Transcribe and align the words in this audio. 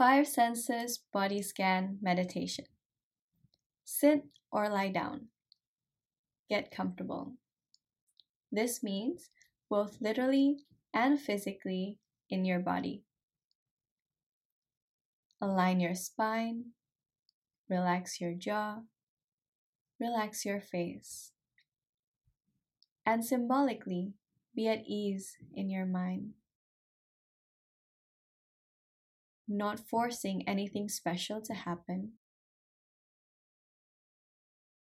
Five 0.00 0.28
senses 0.28 0.98
body 1.12 1.42
scan 1.42 1.98
meditation. 2.00 2.64
Sit 3.84 4.24
or 4.50 4.70
lie 4.70 4.88
down. 4.88 5.26
Get 6.48 6.70
comfortable. 6.70 7.34
This 8.50 8.82
means 8.82 9.28
both 9.68 9.98
literally 10.00 10.60
and 10.94 11.20
physically 11.20 11.98
in 12.30 12.46
your 12.46 12.60
body. 12.60 13.02
Align 15.38 15.80
your 15.80 15.94
spine, 15.94 16.72
relax 17.68 18.22
your 18.22 18.32
jaw, 18.32 18.78
relax 20.00 20.46
your 20.46 20.62
face, 20.62 21.32
and 23.04 23.22
symbolically 23.22 24.14
be 24.56 24.66
at 24.66 24.80
ease 24.86 25.36
in 25.54 25.68
your 25.68 25.84
mind. 25.84 26.39
Not 29.50 29.80
forcing 29.80 30.48
anything 30.48 30.88
special 30.88 31.40
to 31.42 31.52
happen. 31.52 32.12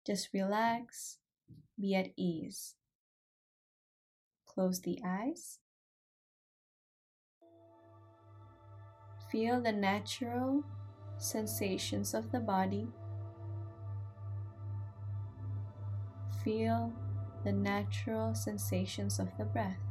Just 0.05 0.30
relax, 0.34 1.18
be 1.80 1.96
at 1.96 2.09
ease. 2.16 2.76
Close 4.45 4.82
the 4.82 5.00
eyes. 5.06 5.59
Feel 9.32 9.62
the 9.62 9.72
natural 9.72 10.64
sensations 11.18 12.14
of 12.14 12.31
the 12.31 12.40
body. 12.40 12.88
Feel 16.44 16.94
the 17.44 17.52
natural 17.52 18.34
sensations 18.34 19.20
of 19.20 19.28
the 19.38 19.45
breath. 19.45 19.87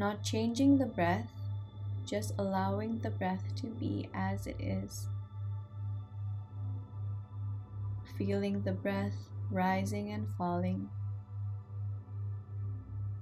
Not 0.00 0.22
changing 0.22 0.78
the 0.78 0.86
breath, 0.86 1.30
just 2.06 2.32
allowing 2.38 2.98
the 3.00 3.10
breath 3.10 3.54
to 3.54 3.66
be 3.66 4.08
as 4.14 4.46
it 4.46 4.56
is. 4.58 5.08
Feeling 8.16 8.62
the 8.62 8.72
breath 8.72 9.28
rising 9.50 10.10
and 10.10 10.26
falling. 10.38 10.88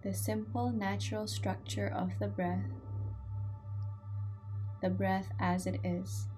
The 0.04 0.14
simple 0.14 0.70
natural 0.70 1.26
structure 1.26 1.88
of 1.88 2.16
the 2.20 2.28
breath. 2.28 2.70
The 4.80 4.90
breath 4.90 5.32
as 5.40 5.66
it 5.66 5.80
is. 5.82 6.28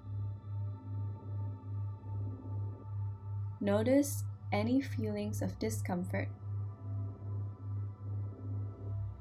Notice 3.61 4.25
any 4.51 4.81
feelings 4.81 5.43
of 5.43 5.59
discomfort 5.59 6.31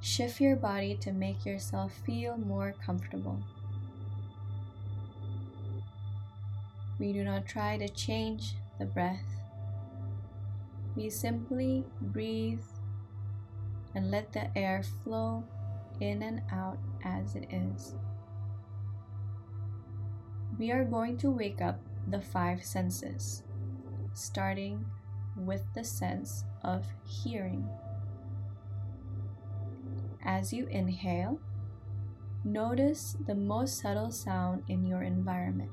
Shift 0.09 0.41
your 0.41 0.55
body 0.55 0.95
to 1.01 1.11
make 1.11 1.45
yourself 1.45 1.93
feel 2.03 2.35
more 2.35 2.73
comfortable. 2.83 3.39
We 6.97 7.13
do 7.13 7.23
not 7.23 7.45
try 7.45 7.77
to 7.77 7.87
change 7.87 8.55
the 8.79 8.85
breath. 8.85 9.23
We 10.95 11.11
simply 11.11 11.85
breathe 12.01 12.63
and 13.93 14.09
let 14.09 14.33
the 14.33 14.49
air 14.57 14.81
flow 15.03 15.43
in 16.01 16.23
and 16.23 16.41
out 16.51 16.79
as 17.05 17.35
it 17.35 17.45
is. 17.51 17.93
We 20.57 20.71
are 20.71 20.85
going 20.85 21.17
to 21.19 21.29
wake 21.29 21.61
up 21.61 21.79
the 22.07 22.19
five 22.19 22.65
senses, 22.65 23.43
starting 24.15 24.87
with 25.37 25.61
the 25.75 25.83
sense 25.83 26.45
of 26.63 26.87
hearing. 27.05 27.69
As 30.23 30.51
you 30.51 30.67
inhale, 30.67 31.39
notice 32.43 33.15
the 33.25 33.35
most 33.35 33.79
subtle 33.79 34.11
sound 34.11 34.63
in 34.67 34.85
your 34.85 35.01
environment. 35.01 35.71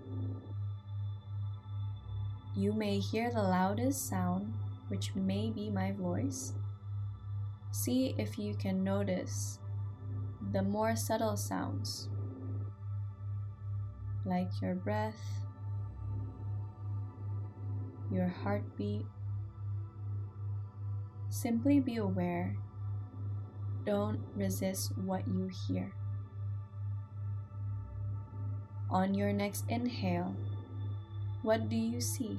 You 2.56 2.72
may 2.72 2.98
hear 2.98 3.30
the 3.30 3.42
loudest 3.42 4.08
sound, 4.08 4.54
which 4.88 5.14
may 5.14 5.50
be 5.50 5.68
my 5.68 5.92
voice. 5.92 6.54
See 7.72 8.14
if 8.16 8.38
you 8.38 8.54
can 8.54 8.82
notice 8.82 9.58
the 10.52 10.62
more 10.62 10.96
subtle 10.96 11.36
sounds, 11.36 12.08
like 14.24 14.48
your 14.62 14.74
breath, 14.74 15.20
your 18.10 18.28
heartbeat. 18.28 19.04
Simply 21.28 21.80
be 21.80 21.96
aware 21.96 22.56
don't 23.86 24.20
resist 24.34 24.92
what 24.98 25.26
you 25.28 25.48
hear. 25.66 25.92
On 28.90 29.14
your 29.14 29.32
next 29.32 29.64
inhale, 29.68 30.34
what 31.42 31.68
do 31.68 31.76
you 31.76 32.00
see? 32.00 32.38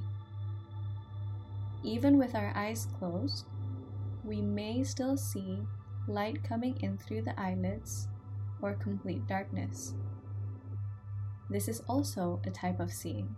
Even 1.84 2.18
with 2.18 2.36
our 2.36 2.52
eyes 2.56 2.88
closed, 3.00 3.46
we 4.24 4.42
may 4.42 4.84
still 4.84 5.16
see 5.16 5.60
light 6.08 6.44
coming 6.44 6.78
in 6.82 6.98
through 6.98 7.22
the 7.22 7.40
eyelids 7.40 8.10
or 8.62 8.74
complete 8.74 9.26
darkness. 9.28 9.94
This 11.50 11.70
is 11.70 11.82
also 11.88 12.42
a 12.46 12.50
type 12.50 12.82
of 12.82 12.92
seeing. 12.92 13.36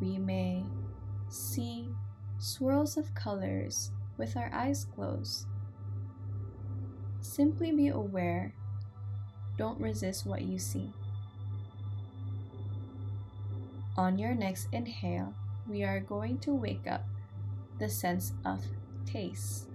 We 0.00 0.18
may 0.18 0.64
see 1.28 1.88
swirls 2.38 2.96
of 2.96 3.14
colors 3.14 3.92
with 4.16 4.36
our 4.36 4.50
eyes 4.52 4.86
closed 4.94 5.46
Simply 7.26 7.72
be 7.72 7.88
aware. 7.88 8.54
Don't 9.58 9.80
resist 9.80 10.24
what 10.24 10.42
you 10.42 10.58
see. 10.58 10.90
On 13.96 14.16
your 14.16 14.34
next 14.34 14.68
inhale, 14.72 15.34
we 15.68 15.82
are 15.82 16.00
going 16.00 16.38
to 16.38 16.54
wake 16.54 16.86
up 16.86 17.04
the 17.78 17.90
sense 17.90 18.32
of 18.44 18.62
taste. 19.04 19.68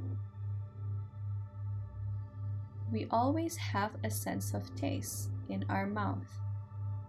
We 2.91 3.05
always 3.11 3.57
have 3.57 3.91
a 4.03 4.09
sense 4.09 4.53
of 4.53 4.73
taste 4.75 5.29
in 5.49 5.65
our 5.69 5.85
mouth, 5.85 6.39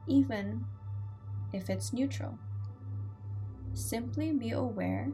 even 0.07 0.65
if 1.53 1.71
it's 1.71 1.93
neutral. 1.93 2.37
Simply 3.75 4.33
be 4.33 4.51
aware, 4.51 5.13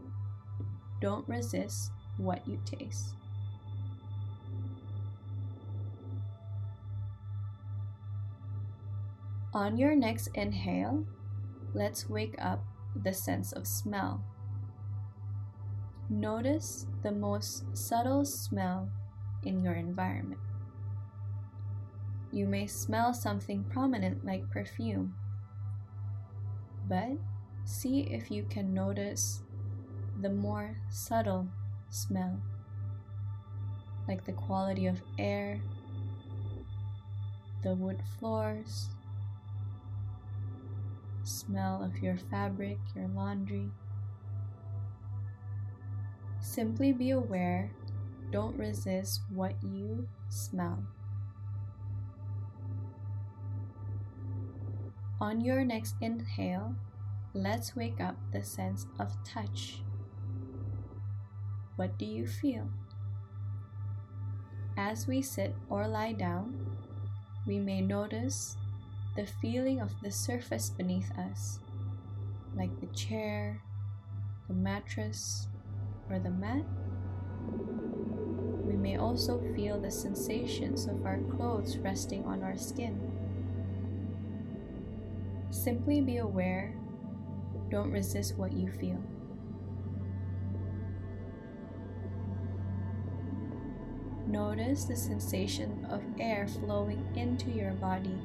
don't 1.00 1.28
resist 1.28 1.92
what 2.16 2.48
you 2.48 2.60
taste. 2.64 3.17
On 9.58 9.76
your 9.76 9.96
next 9.96 10.28
inhale, 10.34 11.04
let's 11.74 12.08
wake 12.08 12.36
up 12.38 12.64
the 12.94 13.12
sense 13.12 13.50
of 13.50 13.66
smell. 13.66 14.22
Notice 16.08 16.86
the 17.02 17.10
most 17.10 17.64
subtle 17.76 18.24
smell 18.24 18.88
in 19.42 19.60
your 19.64 19.72
environment. 19.74 20.40
You 22.30 22.46
may 22.46 22.68
smell 22.68 23.12
something 23.12 23.64
prominent 23.64 24.24
like 24.24 24.48
perfume, 24.48 25.16
but 26.88 27.18
see 27.64 28.02
if 28.02 28.30
you 28.30 28.44
can 28.48 28.72
notice 28.72 29.42
the 30.20 30.30
more 30.30 30.76
subtle 30.88 31.48
smell, 31.90 32.40
like 34.06 34.24
the 34.24 34.34
quality 34.34 34.86
of 34.86 35.02
air, 35.18 35.60
the 37.64 37.74
wood 37.74 38.00
floors, 38.20 38.90
smell 41.28 41.82
of 41.82 42.02
your 42.02 42.16
fabric, 42.16 42.78
your 42.96 43.08
laundry. 43.08 43.70
Simply 46.40 46.92
be 46.92 47.10
aware, 47.10 47.70
don't 48.30 48.56
resist 48.58 49.20
what 49.32 49.54
you 49.62 50.08
smell. 50.28 50.82
On 55.20 55.40
your 55.40 55.64
next 55.64 55.96
inhale, 56.00 56.74
let's 57.34 57.74
wake 57.74 58.00
up 58.00 58.16
the 58.32 58.42
sense 58.42 58.86
of 58.98 59.12
touch. 59.24 59.82
What 61.76 61.98
do 61.98 62.06
you 62.06 62.26
feel? 62.26 62.68
As 64.76 65.06
we 65.06 65.22
sit 65.22 65.54
or 65.68 65.88
lie 65.88 66.12
down, 66.12 66.54
we 67.46 67.58
may 67.58 67.80
notice 67.80 68.56
the 69.18 69.26
feeling 69.26 69.80
of 69.80 69.90
the 70.00 70.12
surface 70.12 70.70
beneath 70.70 71.10
us, 71.18 71.58
like 72.56 72.70
the 72.78 72.86
chair, 72.94 73.60
the 74.46 74.54
mattress, 74.54 75.48
or 76.08 76.20
the 76.20 76.30
mat. 76.30 76.62
We 78.64 78.76
may 78.76 78.96
also 78.96 79.42
feel 79.56 79.80
the 79.80 79.90
sensations 79.90 80.86
of 80.86 81.04
our 81.04 81.18
clothes 81.36 81.78
resting 81.78 82.24
on 82.26 82.44
our 82.44 82.56
skin. 82.56 83.10
Simply 85.50 86.00
be 86.00 86.18
aware, 86.18 86.76
don't 87.72 87.90
resist 87.90 88.36
what 88.36 88.52
you 88.52 88.70
feel. 88.70 89.02
Notice 94.28 94.84
the 94.84 94.94
sensation 94.94 95.88
of 95.90 96.04
air 96.20 96.46
flowing 96.46 97.04
into 97.16 97.50
your 97.50 97.72
body. 97.72 98.16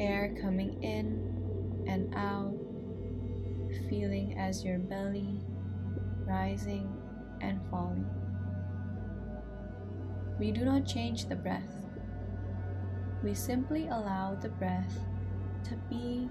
Air 0.00 0.34
coming 0.40 0.82
in 0.82 1.84
and 1.86 2.14
out, 2.14 2.54
feeling 3.88 4.38
as 4.38 4.64
your 4.64 4.78
belly 4.78 5.38
rising 6.26 6.90
and 7.42 7.60
falling. 7.70 8.06
We 10.38 10.52
do 10.52 10.64
not 10.64 10.86
change 10.86 11.26
the 11.28 11.36
breath. 11.36 11.76
We 13.22 13.34
simply 13.34 13.88
allow 13.88 14.36
the 14.36 14.48
breath 14.48 14.98
to 15.64 15.76
be 15.90 16.30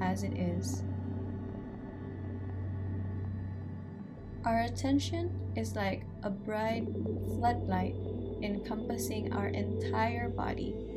as 0.00 0.22
it 0.22 0.32
is. 0.32 0.82
Our 4.46 4.62
attention 4.62 5.52
is 5.54 5.76
like 5.76 6.04
a 6.22 6.30
bright 6.30 6.86
floodlight 7.36 7.94
encompassing 8.42 9.34
our 9.34 9.48
entire 9.48 10.30
body. 10.30 10.89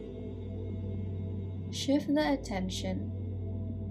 Shift 1.73 2.13
the 2.13 2.33
attention 2.33 3.11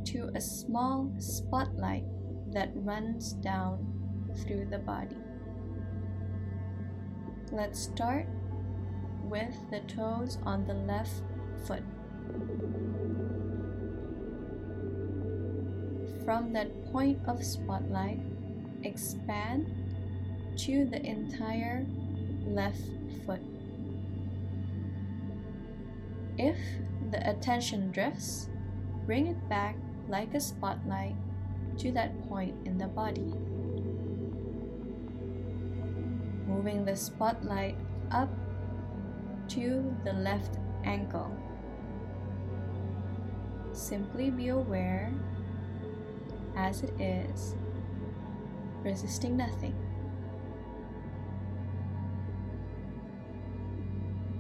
to 0.05 0.31
a 0.37 0.40
small 0.40 1.12
spotlight 1.19 2.05
that 2.52 2.70
runs 2.76 3.32
down 3.32 3.84
through 4.37 4.67
the 4.70 4.79
body. 4.79 5.17
Let's 7.50 7.81
start 7.81 8.29
with 9.25 9.52
the 9.73 9.81
toes 9.81 10.38
on 10.44 10.64
the 10.64 10.75
left 10.75 11.11
foot. 11.67 11.82
From 16.25 16.52
that 16.52 16.70
point 16.93 17.19
of 17.26 17.43
spotlight, 17.43 18.20
expand 18.84 19.67
to 20.58 20.84
the 20.84 21.05
entire 21.05 21.84
left 22.46 22.87
foot. 23.26 23.43
If 26.38 26.56
the 27.12 27.29
attention 27.29 27.93
drifts, 27.93 28.49
bring 29.06 29.26
it 29.26 29.49
back 29.49 29.76
like 30.09 30.35
a 30.35 30.41
spotlight 30.41 31.14
to 31.79 31.93
that 31.93 32.11
point 32.29 32.56
in 32.67 32.79
the 32.79 32.87
body. 32.87 33.35
Moving 36.49 36.85
the 36.85 36.97
spotlight 36.97 37.76
up 38.11 38.31
to 39.49 39.94
the 40.05 40.12
left 40.14 40.56
ankle. 40.85 41.31
Simply 43.73 44.31
be 44.31 44.49
aware 44.49 45.12
as 46.56 46.82
it 46.82 46.99
is 47.00 47.55
resisting 48.82 49.37
nothing. 49.37 49.75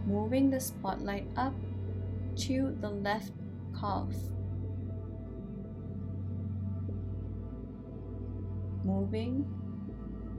Moving 0.06 0.50
the 0.50 0.60
spotlight 0.60 1.28
up 1.36 1.54
to 2.36 2.76
the 2.80 2.90
left 2.90 3.32
calf. 3.78 4.12
Moving 8.84 9.46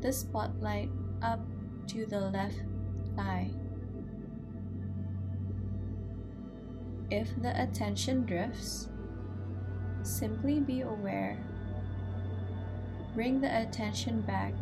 the 0.01 0.11
spotlight 0.11 0.89
up 1.21 1.39
to 1.87 2.05
the 2.05 2.19
left 2.19 2.61
thigh. 3.15 3.51
If 7.09 7.29
the 7.41 7.61
attention 7.61 8.25
drifts, 8.25 8.89
simply 10.03 10.59
be 10.59 10.81
aware 10.81 11.37
Bring 13.13 13.41
the 13.41 13.61
attention 13.61 14.21
back 14.21 14.53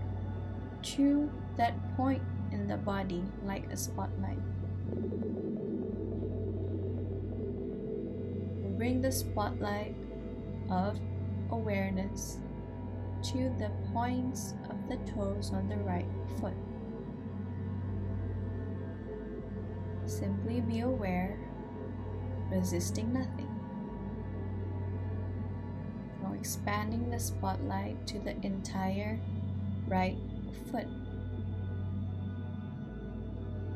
to 0.83 1.31
that 1.55 1.73
point 1.95 2.21
in 2.51 2.67
the 2.67 2.75
body 2.75 3.23
like 3.45 3.71
a 3.71 3.77
spotlight. 3.77 4.39
Bring 8.81 8.99
the 8.99 9.11
spotlight 9.11 9.95
of 10.71 10.99
awareness 11.51 12.39
to 13.25 13.53
the 13.59 13.69
points 13.93 14.55
of 14.71 14.89
the 14.89 14.97
toes 15.11 15.51
on 15.53 15.69
the 15.69 15.77
right 15.77 16.07
foot. 16.39 16.55
Simply 20.07 20.61
be 20.61 20.79
aware, 20.79 21.37
resisting 22.49 23.13
nothing 23.13 23.55
Now, 26.23 26.33
expanding 26.33 27.11
the 27.11 27.19
spotlight 27.19 28.07
to 28.07 28.17
the 28.17 28.35
entire 28.43 29.19
right 29.87 30.17
foot. 30.71 30.87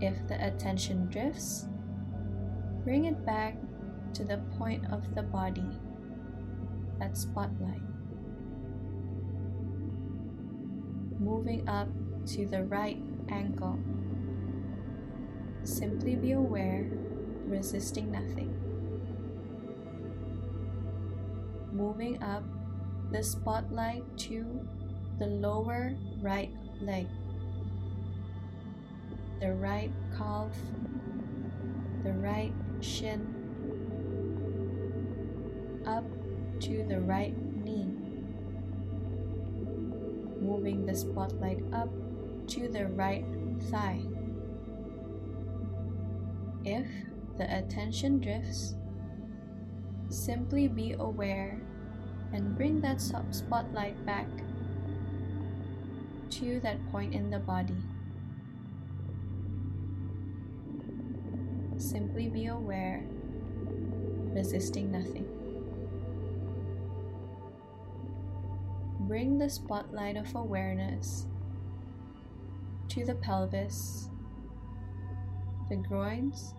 If 0.01 0.27
the 0.27 0.43
attention 0.47 1.05
drifts, 1.11 1.67
bring 2.83 3.05
it 3.05 3.23
back 3.23 3.55
to 4.15 4.23
the 4.23 4.38
point 4.57 4.85
of 4.91 5.13
the 5.13 5.21
body, 5.21 5.67
that 7.00 7.17
spotlight. 7.17 7.81
Moving 11.19 11.67
up 11.67 11.89
to 12.27 12.45
the 12.45 12.63
right 12.63 13.01
ankle. 13.29 13.77
Simply 15.63 16.15
be 16.15 16.31
aware, 16.31 16.88
resisting 17.45 18.12
nothing. 18.12 18.56
Moving 21.73 22.21
up 22.23 22.44
the 23.12 23.21
spotlight 23.21 24.03
to 24.17 24.65
the 25.19 25.27
lower 25.27 25.94
right 26.21 26.53
leg, 26.79 27.07
the 29.41 29.53
right 29.53 29.91
calf, 30.17 30.56
the 32.03 32.13
right 32.13 32.53
shin, 32.79 33.34
up 35.87 36.03
to 36.61 36.83
the 36.87 36.99
right 36.99 37.35
knee, 37.63 37.87
moving 40.41 40.85
the 40.85 40.95
spotlight 40.95 41.63
up 41.73 41.89
to 42.47 42.67
the 42.67 42.87
right 42.87 43.25
thigh. 43.69 44.01
If 46.63 46.87
the 47.37 47.57
attention 47.57 48.19
drifts, 48.19 48.75
simply 50.09 50.67
be 50.67 50.93
aware 50.93 51.59
and 52.33 52.55
bring 52.55 52.81
that 52.81 53.01
spotlight 53.01 54.03
back 54.05 54.27
to 56.31 56.59
that 56.61 56.77
point 56.91 57.13
in 57.13 57.29
the 57.29 57.39
body. 57.39 57.77
Simply 61.77 62.29
be 62.29 62.48
aware, 62.48 63.05
resisting 64.33 64.91
nothing. 64.91 65.44
Bring 69.07 69.38
the 69.38 69.50
spotlight 69.50 70.17
of 70.17 70.33
awareness 70.35 71.27
to 72.89 73.05
the 73.05 73.15
pelvis, 73.15 74.09
the 75.69 75.75
groins, 75.75 76.53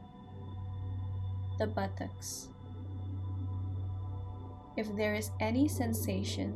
the 1.59 1.67
buttocks 1.67 2.49
if 4.77 4.95
there 4.95 5.15
is 5.15 5.31
any 5.41 5.67
sensation, 5.67 6.55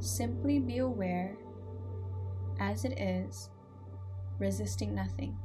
simply 0.00 0.58
be 0.58 0.78
aware 0.78 1.36
as 2.60 2.84
it 2.84 3.00
is, 3.00 3.48
resisting 4.38 4.94
nothing. 4.94 5.36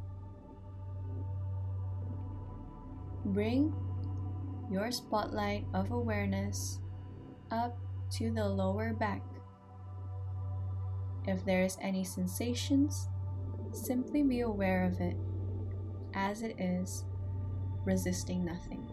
Bring 3.25 3.73
your 4.69 4.91
spotlight 4.91 5.65
of 5.73 5.91
awareness 5.91 6.79
up 7.51 7.77
to 8.11 8.31
the 8.31 8.47
lower 8.47 8.93
back. 8.93 9.21
If 11.27 11.45
there 11.45 11.63
is 11.63 11.77
any 11.81 12.03
sensations, 12.03 13.07
simply 13.71 14.23
be 14.23 14.41
aware 14.41 14.85
of 14.85 14.99
it 14.99 15.15
as 16.13 16.41
it 16.41 16.59
is, 16.59 17.05
resisting 17.85 18.43
nothing. 18.43 18.87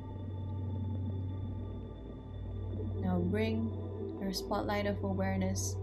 Now 3.00 3.18
bring 3.18 3.73
your 4.20 4.32
spotlight 4.32 4.87
of 4.87 5.02
awareness 5.02 5.76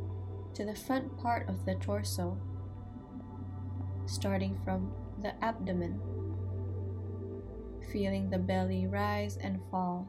to 0.54 0.66
the 0.66 0.76
front 0.76 1.18
part 1.18 1.50
of 1.50 1.66
the 1.66 1.76
torso, 1.76 2.38
starting 4.06 4.60
from 4.64 4.92
the 5.22 5.34
abdomen, 5.44 6.00
feeling 7.92 8.30
the 8.30 8.38
belly 8.38 8.88
rise 8.88 9.38
and 9.38 9.60
fall, 9.72 10.08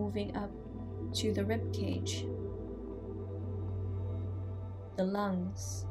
moving 0.00 0.34
up 0.34 0.50
to 1.12 1.30
the 1.34 1.44
rib 1.44 1.72
cage, 1.74 2.24
the 4.96 5.04
lungs, 5.04 5.84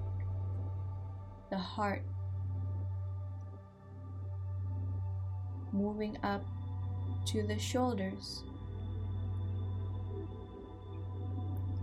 the 1.51 1.57
heart, 1.57 2.01
moving 5.71 6.17
up 6.23 6.43
to 7.27 7.45
the 7.45 7.59
shoulders, 7.59 8.43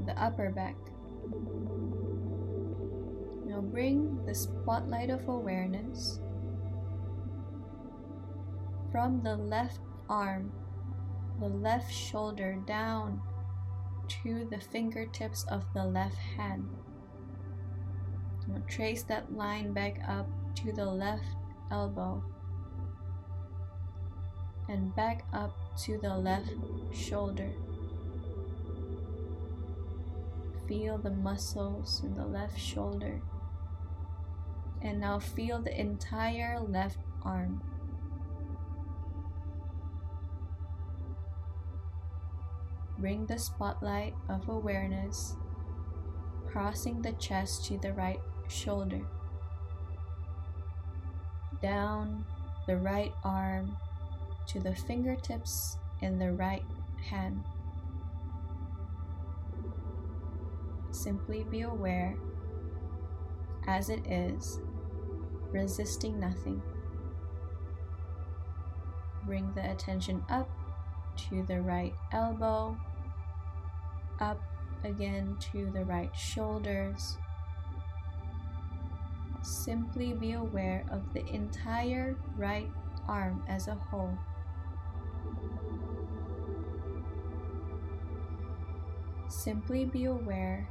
the 0.04 0.20
upper 0.20 0.50
back. 0.50 0.74
Now 3.46 3.60
bring 3.60 4.26
the 4.26 4.34
spotlight 4.34 5.10
of 5.10 5.28
awareness 5.28 6.18
from 8.90 9.22
the 9.22 9.36
left 9.36 9.78
arm, 10.08 10.50
the 11.40 11.48
left 11.48 11.92
shoulder 11.92 12.56
down 12.66 13.20
to 14.08 14.46
the 14.50 14.58
fingertips 14.58 15.44
of 15.44 15.64
the 15.74 15.84
left 15.84 16.16
hand. 16.16 16.68
Trace 18.68 19.02
that 19.04 19.34
line 19.34 19.72
back 19.72 20.00
up 20.08 20.28
to 20.56 20.72
the 20.72 20.84
left 20.84 21.24
elbow 21.70 22.22
and 24.68 24.94
back 24.94 25.24
up 25.32 25.52
to 25.84 25.98
the 25.98 26.16
left 26.16 26.50
shoulder. 26.92 27.50
Feel 30.68 30.98
the 30.98 31.10
muscles 31.10 32.02
in 32.04 32.14
the 32.14 32.26
left 32.26 32.58
shoulder. 32.58 33.20
And 34.82 35.00
now 35.00 35.18
feel 35.18 35.60
the 35.60 35.78
entire 35.78 36.58
left 36.60 36.98
arm. 37.24 37.62
Bring 42.98 43.26
the 43.26 43.38
spotlight 43.38 44.14
of 44.28 44.48
awareness 44.48 45.36
crossing 46.46 47.02
the 47.02 47.12
chest 47.12 47.66
to 47.66 47.76
the 47.76 47.92
right 47.92 48.20
shoulder. 48.48 49.02
Down 51.60 52.24
the 52.66 52.78
right 52.78 53.12
arm 53.22 53.76
to 54.48 54.60
the 54.60 54.74
fingertips 54.74 55.76
in 56.00 56.18
the 56.18 56.32
right 56.32 56.64
hand. 57.10 57.44
Simply 60.90 61.44
be 61.44 61.60
aware 61.60 62.16
as 63.66 63.90
it 63.90 64.06
is, 64.06 64.58
resisting 65.52 66.18
nothing. 66.18 66.62
Bring 69.26 69.52
the 69.54 69.70
attention 69.70 70.24
up 70.30 70.48
to 71.28 71.42
the 71.42 71.60
right 71.60 71.94
elbow, 72.12 72.78
up 74.20 74.40
again 74.84 75.36
to 75.52 75.70
the 75.72 75.84
right 75.84 76.14
shoulders. 76.16 77.16
Simply 79.42 80.12
be 80.12 80.32
aware 80.32 80.84
of 80.90 81.12
the 81.12 81.24
entire 81.26 82.16
right 82.36 82.70
arm 83.08 83.42
as 83.48 83.68
a 83.68 83.74
whole. 83.74 84.16
Simply 89.28 89.84
be 89.84 90.06
aware 90.06 90.68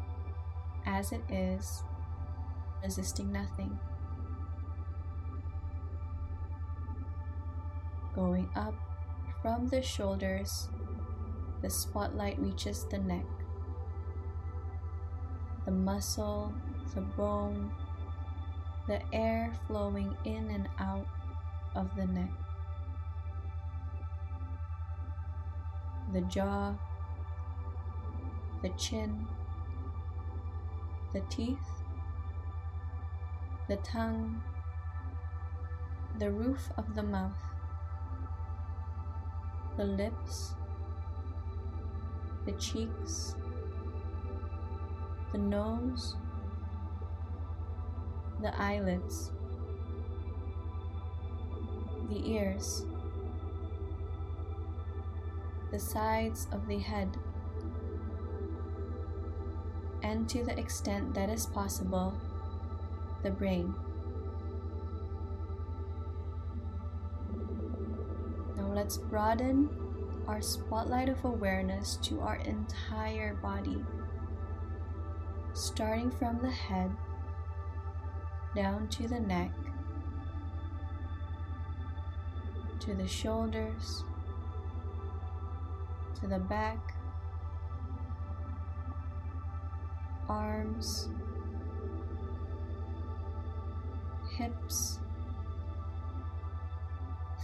as 0.86 1.12
it 1.12 1.22
is, 1.30 1.84
resisting 2.84 3.32
nothing. 3.32 3.80
Going 8.14 8.50
up 8.56 8.76
from 9.42 9.68
the 9.68 9.82
shoulders, 9.82 10.70
the 11.62 11.70
spotlight 11.70 12.40
reaches 12.40 12.86
the 12.86 12.98
neck. 12.98 13.26
The 15.66 15.72
muscle, 15.72 16.54
the 16.94 17.02
bone, 17.02 17.72
the 18.88 19.02
air 19.12 19.52
flowing 19.66 20.16
in 20.24 20.50
and 20.52 20.70
out 20.78 21.08
of 21.74 21.96
the 21.96 22.06
neck. 22.06 22.30
The 26.14 26.22
jaw, 26.22 26.76
the 28.62 28.70
chin, 28.78 29.26
the 31.14 31.22
teeth, 31.30 31.58
the 33.68 33.78
tongue, 33.78 34.44
the 36.20 36.32
roof 36.32 36.70
of 36.78 36.94
the 36.94 37.04
mouth, 37.04 37.32
the 39.78 39.84
lips, 39.84 40.54
the 42.46 42.52
cheeks, 42.54 43.36
the 45.36 45.42
nose, 45.42 46.16
the 48.42 48.58
eyelids, 48.58 49.34
the 52.10 52.32
ears, 52.32 52.86
the 55.74 55.80
sides 55.80 56.48
of 56.54 56.66
the 56.70 56.78
head, 56.78 57.18
and 60.04 60.30
to 60.30 60.42
the 60.42 60.58
extent 60.58 61.14
that 61.14 61.30
is 61.30 61.48
possible, 61.48 62.14
the 63.22 63.30
brain. 63.30 63.76
Now 68.56 68.72
let's 68.74 68.96
broaden 68.96 69.70
our 70.30 70.42
spotlight 70.42 71.10
of 71.10 71.26
awareness 71.26 71.98
to 72.04 72.22
our 72.22 72.38
entire 72.38 73.34
body, 73.34 73.84
starting 75.56 76.12
from 76.12 76.38
the 76.42 76.52
head 76.52 76.92
down 78.54 78.90
to 78.90 79.08
the 79.08 79.20
neck, 79.22 79.52
to 82.82 82.94
the 82.94 83.08
shoulders, 83.08 84.04
to 86.20 86.28
the 86.28 86.40
back, 86.40 86.94
arms, 90.28 91.08
hips, 94.38 95.00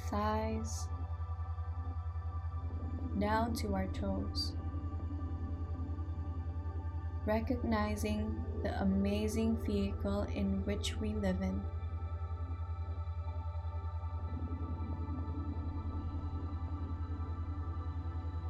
thighs, 0.09 0.89
down 3.17 3.53
to 3.53 3.73
our 3.73 3.87
toes. 3.87 4.51
Recognizing 7.25 8.43
the 8.63 8.81
amazing 8.81 9.57
vehicle 9.63 10.23
in 10.33 10.65
which 10.65 10.99
we 10.99 11.13
live 11.13 11.41
in. 11.41 11.61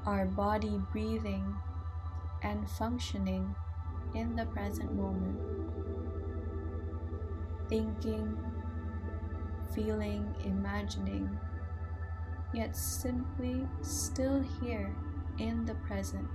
Our 0.06 0.26
body 0.26 0.80
breathing 0.92 1.54
and 2.44 2.70
functioning 2.70 3.54
in 4.16 4.36
the 4.36 4.46
present 4.46 4.94
moment. 4.94 5.38
Thinking, 7.68 8.38
feeling, 9.76 10.34
imagining, 10.46 11.38
yet 12.54 12.76
simply 12.76 13.68
still 13.82 14.44
here 14.62 14.96
in 15.38 15.66
the 15.66 15.76
present. 15.76 16.28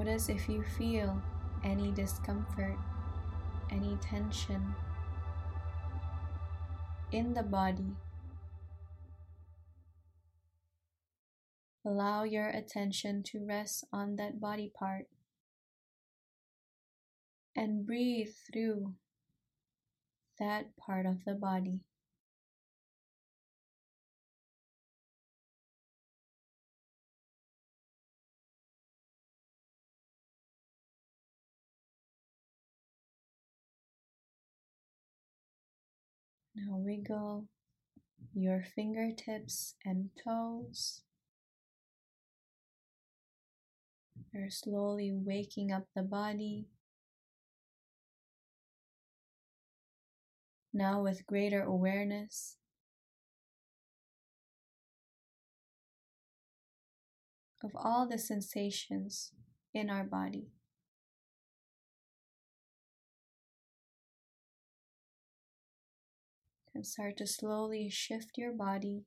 Notice 0.00 0.30
if 0.30 0.48
you 0.48 0.62
feel 0.62 1.20
any 1.62 1.92
discomfort 1.92 2.78
any 3.70 3.98
tension 4.00 4.74
in 7.12 7.34
the 7.34 7.42
body. 7.42 7.98
Allow 11.84 12.22
your 12.22 12.48
attention 12.48 13.22
to 13.24 13.44
rest 13.44 13.84
on 13.92 14.16
that 14.16 14.40
body 14.40 14.72
part 14.74 15.04
and 17.54 17.86
breathe 17.86 18.32
through 18.50 18.94
that 20.38 20.78
part 20.78 21.04
of 21.04 21.26
the 21.26 21.34
body. 21.34 21.80
Now 36.54 36.76
wiggle 36.76 37.46
your 38.34 38.64
fingertips 38.74 39.74
and 39.84 40.10
toes. 40.22 41.02
You're 44.32 44.50
slowly 44.50 45.10
waking 45.12 45.72
up 45.72 45.86
the 45.94 46.02
body. 46.02 46.66
Now, 50.72 51.02
with 51.02 51.26
greater 51.26 51.62
awareness, 51.62 52.56
of 57.62 57.72
all 57.74 58.08
the 58.08 58.18
sensations 58.18 59.32
in 59.74 59.90
our 59.90 60.04
body. 60.04 60.48
And 66.74 66.86
start 66.86 67.16
to 67.18 67.26
slowly 67.26 67.90
shift 67.90 68.36
your 68.36 68.52
body. 68.52 69.04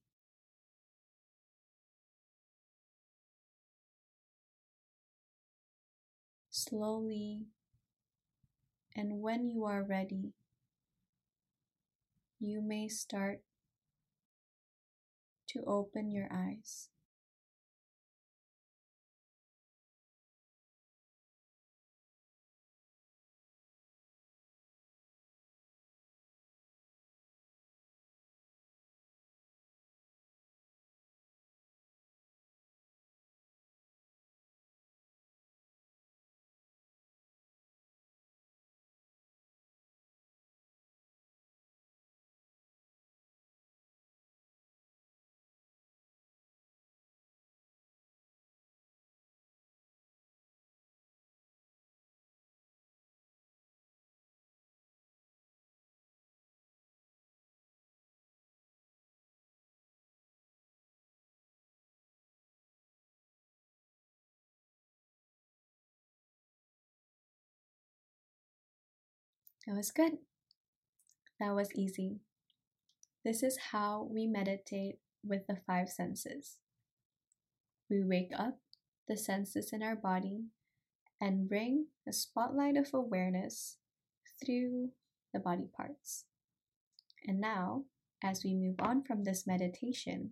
Slowly, 6.50 7.48
and 8.96 9.22
when 9.22 9.48
you 9.48 9.65
are 9.65 9.84
ready, 9.84 10.34
you 12.39 12.62
may 12.62 12.88
start 12.88 13.41
to 15.50 15.63
open 15.65 16.12
your 16.12 16.29
eyes. 16.32 16.89
That 69.65 69.75
was 69.75 69.91
good. 69.91 70.17
That 71.39 71.55
was 71.55 71.70
easy. 71.74 72.20
This 73.24 73.43
is 73.43 73.58
how 73.72 74.08
we 74.12 74.27
meditate 74.27 75.00
with 75.24 75.48
the 75.48 75.58
five 75.65 75.89
senses. 75.89 76.58
We 77.89 78.03
wake 78.03 78.32
up 78.38 78.60
the 79.08 79.15
senses 79.15 79.72
in 79.72 79.82
our 79.82 79.96
body 79.96 80.46
and 81.22 81.48
bring 81.48 81.88
a 82.08 82.12
spotlight 82.12 82.75
of 82.75 82.89
awareness 82.93 83.77
through 84.43 84.89
the 85.34 85.39
body 85.39 85.70
parts. 85.75 86.25
And 87.25 87.39
now, 87.39 87.86
as 88.22 88.43
we 88.43 88.53
move 88.53 88.75
on 88.79 89.03
from 89.03 89.24
this 89.24 89.48
meditation, 89.48 90.32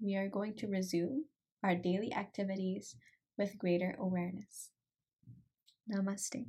we 0.00 0.14
are 0.14 0.28
going 0.28 0.54
to 0.56 0.68
resume 0.68 1.24
our 1.64 1.74
daily 1.74 2.12
activities 2.12 2.96
with 3.36 3.58
greater 3.58 3.96
awareness. 3.98 4.70
Namaste. 5.90 6.46